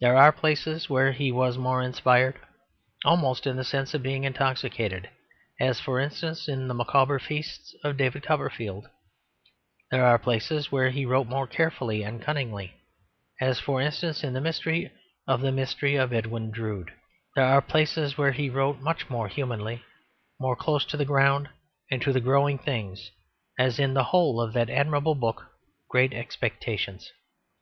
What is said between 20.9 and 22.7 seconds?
the ground and to growing